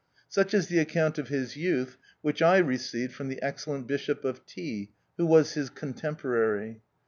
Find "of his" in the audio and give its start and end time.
1.19-1.55